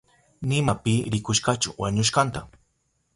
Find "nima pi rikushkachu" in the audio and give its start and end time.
0.53-1.69